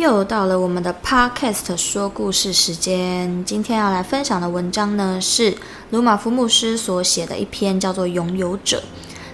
[0.00, 3.44] 又到了我们的 Podcast 说故事时间。
[3.44, 5.54] 今天要来分享的文章呢，是
[5.90, 8.78] 鲁马夫牧师所写的一篇，叫做《拥有者》，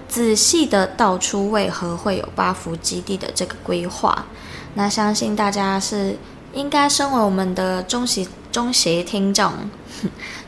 [0.08, 4.26] 仔细地道出为何会有八福基地的这个规划。
[4.74, 6.16] 那相信大家是
[6.52, 9.52] 应该身为我们的忠实 忠实听众，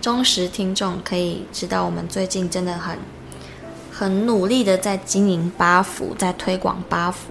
[0.01, 2.99] 忠实听众可以知道，我们最近真的很
[3.93, 7.29] 很努力的在经营八福，在推广八福。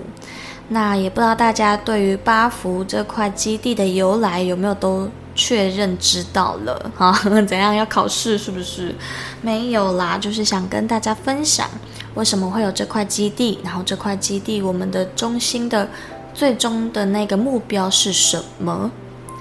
[0.70, 7.14] 那也不知道大家对于八福这块基地的由来有没有都确认知道了 哈？
[7.48, 8.94] 怎样要考试是不是？
[9.42, 11.70] 没有啦，就是想跟大家分享
[12.16, 15.88] 为什么会有这块基地，然后这块基地我们的中心的
[16.34, 18.92] 最终的那个目标是什么？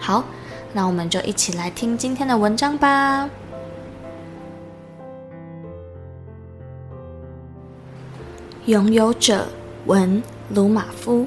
[0.00, 0.22] 好，
[0.72, 3.28] 那我们就一起来听今天的文章吧。
[8.66, 9.48] 拥有者
[9.86, 10.22] 文。
[10.48, 11.27] 鲁马夫。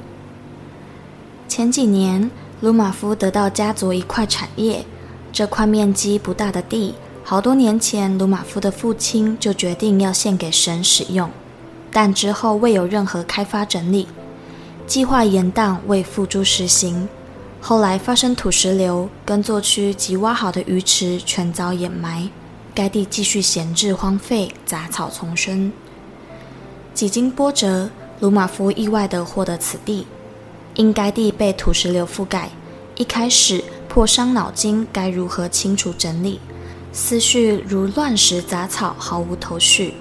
[1.46, 4.86] 前几年，鲁马夫得到家族一块产业，
[5.30, 11.30] 这块面积不大的地，好多年前鲁马夫的父亲就决定要献给神使用，
[11.92, 14.08] 但之后未有任何开发整理，
[14.86, 17.06] 计划延宕未付诸实行。
[17.60, 22.30] 后来发生土石流，耕作区及挖好的鱼池全遭掩埋，
[22.74, 25.70] 该地继续闲置荒废，杂草丛生。
[26.94, 27.90] 几经波折。
[28.20, 30.06] 鲁马夫意外地获得此地，
[30.74, 32.50] 因该地被土石流覆盖，
[32.96, 36.38] 一开始颇伤脑筋，该如何清除整理，
[36.92, 39.94] 思绪如乱石杂草，毫无头绪。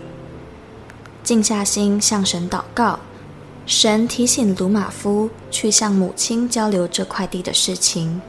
[1.24, 3.00] 静下心向神祷告，
[3.66, 8.22] 神提醒鲁马夫去向母亲交流这块地的事情，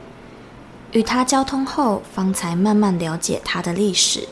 [0.93, 4.25] 与他交通后，方才慢慢了解他的历史，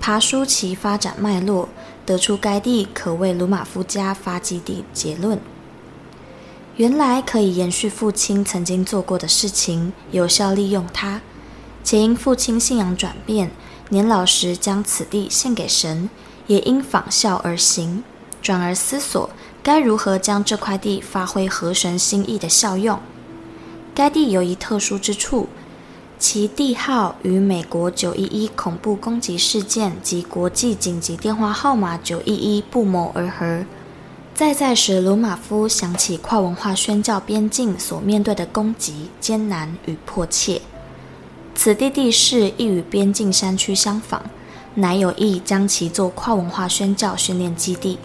[0.00, 1.68] 爬梳其发展脉络。
[2.06, 5.38] 得出该地可为鲁玛夫家发基地结论，
[6.76, 11.20] 原来可以延续父亲曾经做过的事情，有效利用它，
[11.82, 13.50] 且因父亲信仰转变，
[13.88, 16.10] 年老时将此地献给神，
[16.46, 18.04] 也因仿效而行，
[18.42, 19.30] 转而思索
[19.62, 23.00] 该如何将这块地发挥合神心意的效用。
[23.94, 25.48] 该地有一特殊之处。
[26.16, 33.64] 其地号与美国九一一恐怖攻击事件及国际紧急电话号码九一一不谋而合，
[34.34, 40.62] 再在时鲁马夫想起跨文化宣教边境所面对的攻击艰难与迫切。
[41.54, 44.22] 此地地势亦与边境山区相仿，
[44.74, 47.98] 乃有意将其做跨文化宣教训练基地。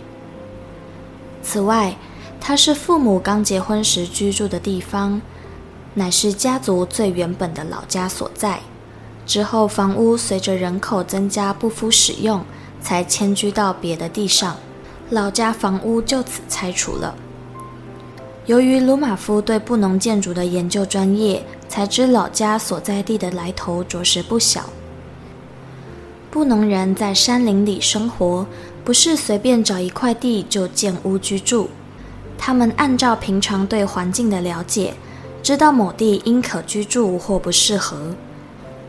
[1.41, 1.95] 此外，
[2.41, 5.21] 它是父母刚结婚时居住的地方。
[5.93, 8.59] 乃是家族最原本的老家所在。
[9.25, 12.43] 之后，房屋随着人口增加不敷使用，
[12.81, 14.57] 才迁居到别的地上，
[15.09, 17.15] 老家房屋就此拆除了。
[18.45, 24.71] 由于鲁马夫对布农建筑的研究专业，才知老家所在地的来头着实不小。
[26.31, 28.47] 布农人在山林里生活，
[28.83, 31.69] 不是随便找一块地就建屋居住，
[32.37, 34.95] 他们按照平常对环境的了解。
[35.41, 38.15] 知道某地应可居住或不适合，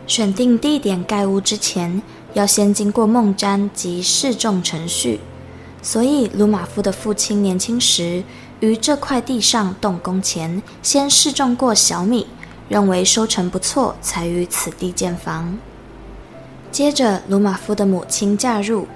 [0.06, 2.02] 选定地点盖屋之前，
[2.34, 5.20] 要先经过梦占及试种程序。
[5.82, 8.22] 所以，鲁马夫的父亲年轻时
[8.60, 12.26] 于这块地上动工前，先试种过小米，
[12.68, 15.56] 认为收成不错，才于此地建房。
[16.70, 18.86] 接着，鲁马夫的母亲嫁入，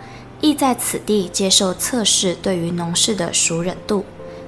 [0.43, 4.05] 亦在此地接受测试，对于农事的熟稔度，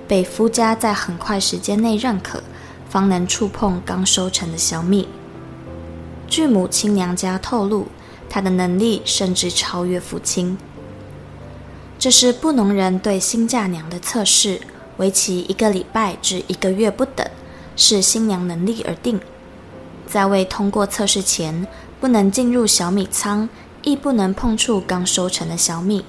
[0.07, 2.43] 被夫家在很快时间内认可。
[2.89, 5.09] 方能触碰刚收成的小米。
[6.29, 7.87] 据母亲娘家透露，
[8.29, 10.59] 她的能力甚至超越父亲。
[11.99, 14.61] 这是布农人对新嫁娘的测试，
[14.99, 17.27] 为期一个礼拜至一个月不等，
[17.75, 19.21] 视新娘能力而定。
[20.07, 21.67] 在未通过测试前，
[22.01, 23.49] 不能进入小米仓，
[23.83, 26.05] 亦不能碰触刚收成的小米，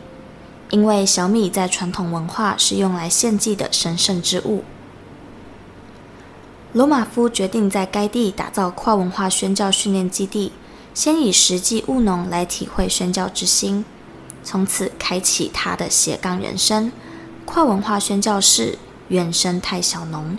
[0.69, 4.63] 因为小米在传统文化是用来献祭的神圣之物。
[6.77, 10.51] 罗马夫决定在该地打造跨文化宣教训练基地，
[10.93, 13.83] 先以实际务农来体会宣教之心，
[14.43, 16.91] 从此开启他的斜杠人生。
[17.45, 18.77] 跨文化宣教士
[19.07, 20.37] 原生态小农，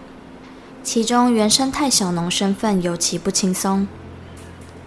[0.85, 3.89] 其中原生态小农身份尤其不轻松。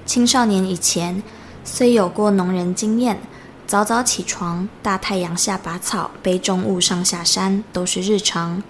[0.06, 1.21] 青少年以前
[1.65, 3.19] 虽有过农人经验，
[3.68, 8.63] 早早起床，大太阳下拔草，背重物上下山都是日常。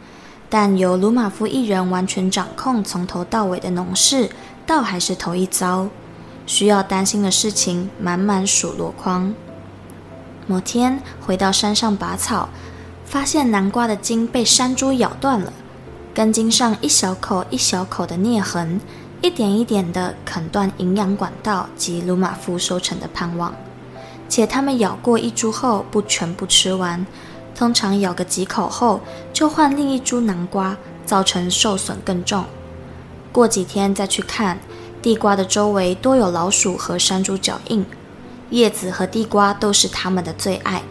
[0.51, 4.29] 但由鲁马夫一人完全掌控从头到尾的农事，
[4.67, 5.87] 倒还是头一遭。
[6.45, 9.33] 需要担心的事情满满数箩筐。
[10.45, 12.49] 某天回到山上拔草。
[13.03, 15.51] 发现南瓜的茎被山猪咬断了，
[16.13, 18.79] 根茎上一小口一小口的裂痕，
[19.21, 23.53] 一点一点地啃断营养管道及鲁马夫收成的盼望。
[24.29, 27.05] 且他们咬过一株后不全部吃完，
[27.55, 29.01] 通常咬个几口后
[29.31, 32.45] 就换另一株南瓜，造成受损更重。
[33.31, 34.59] 过几天再去看，
[35.01, 37.85] 地瓜的周围多有老鼠和山猪脚印，
[38.49, 40.83] 叶子和地瓜都是它们的最爱。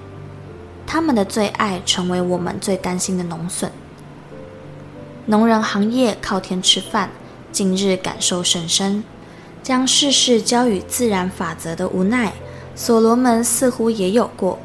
[0.86, 3.70] 它们的最爱成为我们最担心的农损。
[5.26, 7.10] 农人行业靠天吃饭，
[7.52, 9.04] 近日感受甚深。
[9.62, 12.32] 将世事交与自然法则的无奈，
[12.74, 14.58] 所罗门似乎也有过。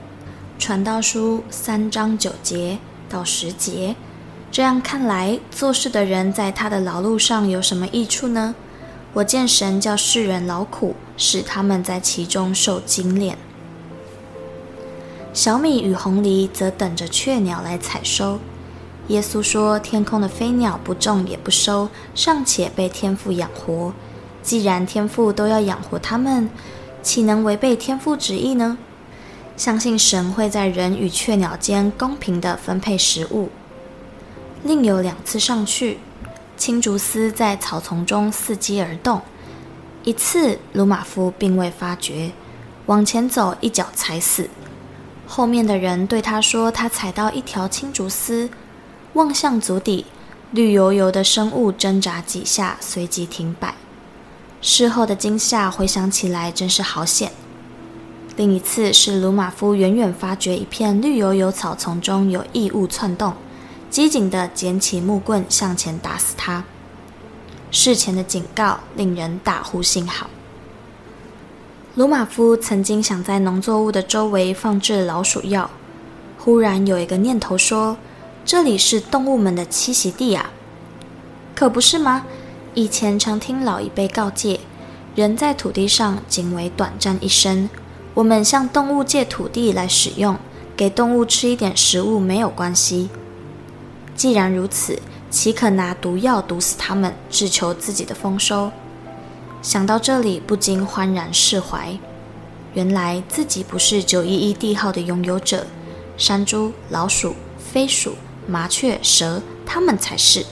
[0.57, 2.77] 传道书三章九节
[3.09, 3.95] 到十节，
[4.51, 8.55] 这样看来，做事的人在他的劳碌上有什么益处呢？
[9.13, 13.37] 我见神叫世人劳苦，使他们在其中受精炼。
[15.33, 18.39] 小米与红藜则等着雀鸟来采收。
[19.09, 23.93] 耶稣说：“天空的飞鸟不种也不收，尚且被天父养活。
[24.41, 26.49] 既然天父都要养活他们，
[27.03, 28.77] 岂能违背天父旨意呢？”
[29.57, 33.49] 相信神会在人与雀鸟间公平地分配食物。
[34.63, 35.99] 另有两次上去，
[36.57, 39.21] 青竹丝在草丛中伺机而动。
[40.03, 42.31] 一次，鲁马夫并未发觉，
[42.87, 44.49] 往前走，一脚踩死。
[45.25, 48.49] 后面的人对他说：“他踩到一条青竹丝，
[49.13, 50.05] 望向足底，
[50.51, 53.73] 绿油油的生物挣扎几下，随即停摆。
[54.61, 57.31] 事后的惊吓回想起来真是好险。”
[58.37, 63.33] 另一次是鲁马夫远远发觉一片绿油油草丛中有异物窜动，
[63.89, 66.65] 机警地捡起木棍向前打死它。
[67.71, 70.29] 事前的警告令人大呼幸好。
[71.95, 75.69] 鲁马夫曾经想在农作物的周围放置老鼠药，
[76.37, 77.95] 忽然有一个念头说
[78.43, 80.51] ：“这里是动物们的栖息地啊，
[81.55, 82.25] 可不是吗？”
[82.75, 84.59] 以前常听老一辈告诫，
[85.15, 87.69] 人在土地上仅为短暂一生，
[88.15, 90.37] 我们向动物借土地来使用，
[90.75, 93.09] 给动物吃一点食物没有关系。
[94.15, 94.97] 既然如此，
[95.29, 98.71] 岂可拿毒药毒死它们，只求自己的丰收？
[99.61, 101.97] 想到这里，不禁欢然释怀。
[102.73, 105.67] 原来自己不是九一一地号的拥有者，
[106.17, 108.15] 山猪、老鼠、飞鼠、
[108.47, 110.45] 麻雀、蛇，他们才是。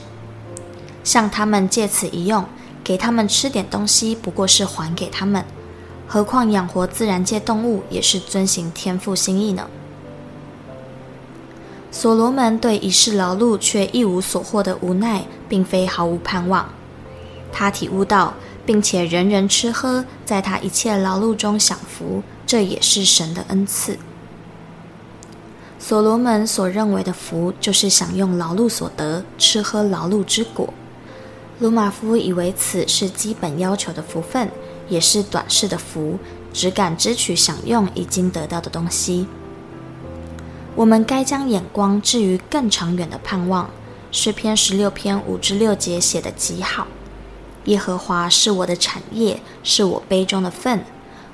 [1.02, 2.44] 向他们借此一用，
[2.82, 5.42] 给他们吃点东西，不过是还给他们。
[6.06, 9.68] 何况养活自然界动物，也是遵行天父心意呢？
[11.90, 16.68] 所罗门对一世劳碌却一无所获的无奈，并非毫无盼望。
[17.52, 18.34] 他体悟到。
[18.66, 23.98] 并且人人吃喝，在他一切劳碌中享福，这也是神的恩赐。
[25.78, 30.72] 所罗门所认为的福，就是享用劳碌所得，吃喝劳碌之果。
[31.58, 34.50] 鲁马夫以为此是基本要求的福分，
[34.88, 36.18] 也是短视的福，
[36.52, 39.26] 只敢支取享用已经得到的东西。
[40.76, 43.70] 我们该将眼光置于更长远的盼望。
[44.10, 46.86] 诗篇十六篇五至六节写得极好。
[47.64, 50.84] 耶和华是我的产业，是我杯中的分，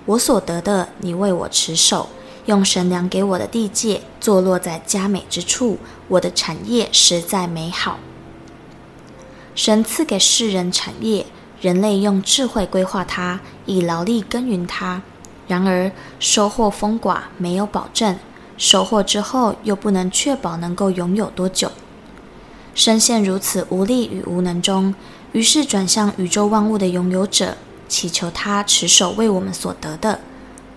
[0.07, 2.09] 我所得的，你为我持守，
[2.47, 5.77] 用神量给我的地界，坐落在佳美之处，
[6.09, 7.99] 我的产业实在美好。
[9.55, 11.27] 神赐给世人产业，
[11.61, 15.03] 人类用智慧规划它，以劳力耕耘它。
[15.47, 18.15] 然而收获丰寡，没有保证；
[18.57, 21.73] 收获之后，又不能确保能够拥有多久。
[22.75, 24.95] 深陷如此无力与无能中。
[25.33, 27.57] 于是转向宇宙万物的拥有者，
[27.89, 30.21] 祈求他持守为我们所得的，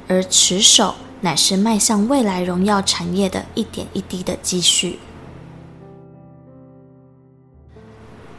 [0.07, 4.99] 而持守乃是迈向未来荣耀产业的一点一滴的积蓄。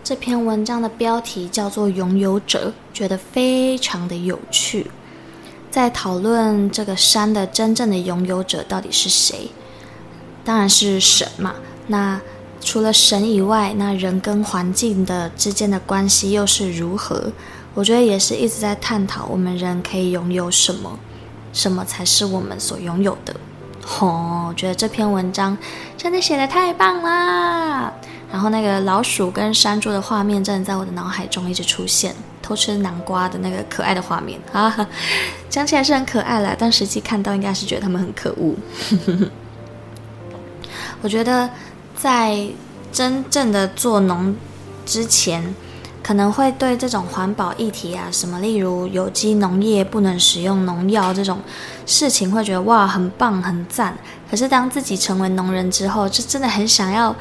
[0.05, 4.87] 这篇文章的标题叫做《拥有者》，觉得非常的有趣，
[5.71, 9.49] 在讨论这个山的真正的拥有者到底是谁？
[10.45, 11.55] 当然是神嘛。
[11.87, 12.21] 那
[12.61, 17.33] 除了神以外，那人跟环境的之间的关系又是如何？
[17.73, 20.99] 我觉得也是一直在探讨，我们人可以拥有什么，
[21.55, 23.35] 什么才是我们所拥有的。
[23.83, 25.57] 吼、哦，我觉得这篇文章
[25.97, 27.91] 真的写得太棒啦！
[28.35, 32.13] 然后那个老鼠跟山猪的画面，真的在我的脑海中一直出现，
[32.43, 34.75] 偷吃南瓜的那个可爱的画面啊，
[35.49, 38.57] 讲起来是很可爱啦，但实际看到应该是觉得他们很可恶。
[41.01, 41.49] 我觉得
[41.95, 42.45] 在
[42.91, 44.35] 真正的做农
[44.85, 45.55] 之前。
[46.03, 51.41] 可能会对这种环保议题啊，什么例如有机农业不能使用农药这种
[51.87, 53.97] 事情，会觉得哇很棒很赞。
[54.31, 57.17] 可是当自己成为农人之后，就真的很想要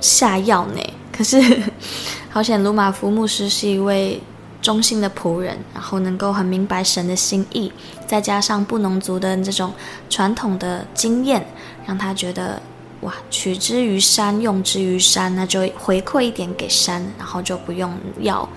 [0.00, 0.80] 下药呢。
[1.12, 1.40] 可是
[2.30, 4.20] 好险，鲁马夫牧师是一位
[4.60, 7.72] 忠心的仆人，然后能够很明白神的心意，
[8.06, 9.72] 再加上布农族的这种
[10.10, 11.46] 传统的经验，
[11.86, 12.60] 让他觉得。
[13.02, 18.48] 哇，取之于山，用之于山，那就回馈一点给山，然后就不用药。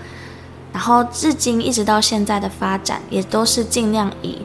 [0.72, 4.38] 然后至今一直到现在的发展，也都是尽量以，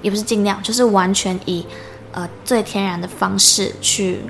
[0.00, 1.66] 也不是尽量，就是完全以
[2.12, 4.20] 呃最天然的方式去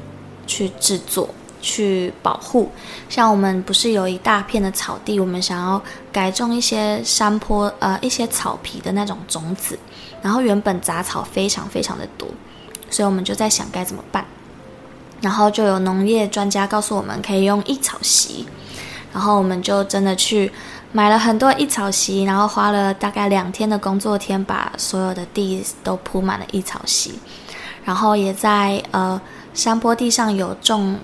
[0.47, 1.29] 去制作、
[1.63, 2.71] 去保护。
[3.09, 5.81] 像我们不是有一大片的草地，我们想要
[6.13, 9.79] 改种一些山坡呃一些草皮的那种种子，
[10.21, 12.29] 然后原本杂草非常非常的多，
[12.91, 14.23] 所以我们就在想该怎么办。
[15.23, 18.45] 然后就有农业专家告诉我们可以用益草席，
[19.13, 20.51] 然后我们就真的去
[20.91, 27.21] 买了很多益草席，然后花了大概两天的工作天，把所有的地都铺满了益草席，
[27.85, 29.21] 然后也在呃
[29.55, 30.99] 山坡地上有种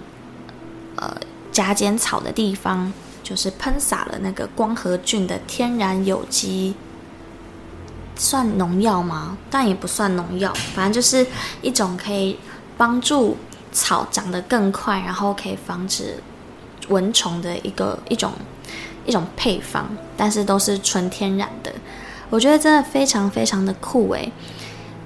[1.00, 1.17] 呃
[1.50, 6.75] 夹剪草的地方，就是喷洒了那个光合菌的天然有机，
[8.17, 9.38] 算农药吗？
[9.50, 11.26] 但也不算农药，反正就是
[11.62, 12.38] 一种可以
[12.76, 13.37] 帮助。
[13.71, 16.17] 草长得更快，然后可以防止
[16.88, 18.33] 蚊虫的一个一种
[19.05, 19.87] 一种配方，
[20.17, 21.71] 但是都是纯天然的。
[22.31, 24.33] 我觉得真的非常非常的酷诶，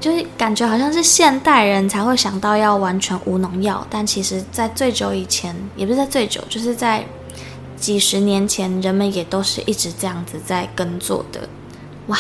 [0.02, 7.04] 就是感觉好像是现代人才会想到要完全无农药，但其实在最久以前，也不是在最久，就是在
[7.76, 11.49] 几十年前，人们也都是一直这样子在耕作的。
[12.09, 12.18] 哇，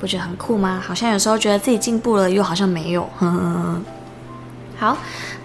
[0.00, 0.82] 不觉得很酷吗？
[0.84, 3.08] 好像有时候觉得自己进步了，又好像没有。
[4.78, 4.96] 好。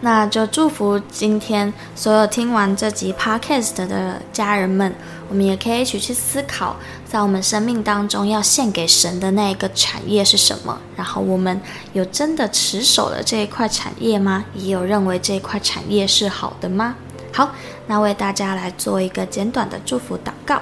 [0.03, 4.93] 那就祝福今天所有听完这集 podcast 的家人们，
[5.29, 10.75] 我们也可以一起去思考，在我们生命当中要献给神的那一个产业是什么？
[10.95, 11.61] 然后我们
[11.93, 14.43] 有真的持守了这一块产业吗？
[14.55, 16.95] 也有认为这一块产业是好的吗？
[17.31, 17.51] 好，
[17.85, 20.59] 那为大家来做一个简短的祝福祷告。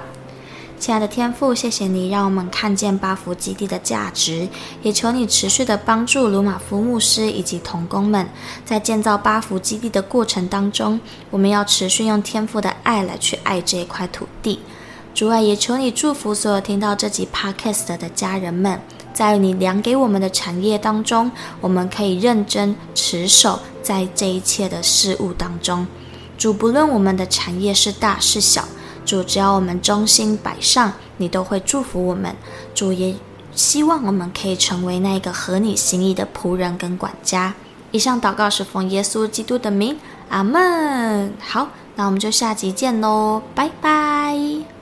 [0.80, 4.48] 亲爱的天父，谢谢你让我们看见巴福基地的价值，
[4.82, 8.26] 也求你持续的帮助鲁玛夫牧师以及童工们，
[8.64, 10.98] 在建造巴福基地的过程当中，
[11.30, 14.62] 我们要持续用天父的爱来去爱这一块土地。
[15.14, 18.80] 主啊，也求你祝福所有听到这集 Podcast 的家人们，
[19.14, 25.86] 在你量给我们的产业当中，我们可以认真持守在这一切的事物当中。
[26.38, 28.66] 主，不论我们的产业是大是小。
[29.10, 32.36] 主，只要我们忠心摆上，你都会祝福我们。
[32.76, 33.16] 主也
[33.56, 37.56] 希望我们可以成为那个合你心意的仆人跟管家。
[37.90, 39.98] 以上祷告是奉耶稣基督的名，
[40.30, 41.34] 阿门。
[41.40, 44.79] 好，那我们就下集见喽，拜拜。